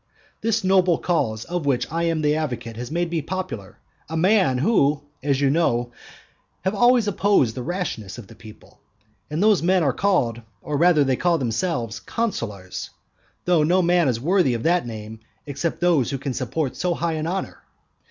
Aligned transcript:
This 0.41 0.63
noble 0.63 0.97
cause 0.97 1.45
of 1.45 1.67
which 1.67 1.85
I 1.91 2.01
am 2.05 2.23
the 2.23 2.35
advocate 2.35 2.75
has 2.75 2.89
made 2.89 3.11
me 3.11 3.21
popular, 3.21 3.77
a 4.09 4.17
man 4.17 4.57
who 4.57 5.03
(as 5.21 5.39
you 5.39 5.51
know) 5.51 5.91
have 6.61 6.73
always 6.73 7.07
opposed 7.07 7.53
the 7.53 7.61
rashness 7.61 8.17
of 8.17 8.25
the 8.25 8.33
people. 8.33 8.81
And 9.29 9.43
those 9.43 9.61
men 9.61 9.83
are 9.83 9.93
called, 9.93 10.41
or 10.63 10.75
rather 10.75 11.03
they 11.03 11.17
call 11.17 11.37
themselves, 11.37 11.99
consulars; 11.99 12.89
though 13.45 13.61
no 13.61 13.83
man 13.83 14.07
is 14.07 14.19
worthy 14.19 14.55
of 14.55 14.63
that 14.63 14.87
name 14.87 15.19
except 15.45 15.81
those 15.81 16.09
who 16.09 16.17
can 16.17 16.33
support 16.33 16.75
so 16.75 16.95
high 16.95 17.13
an 17.13 17.27
honour. 17.27 17.61